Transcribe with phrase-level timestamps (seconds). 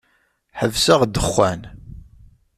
[0.59, 1.61] Ḥebseɣ dexxan.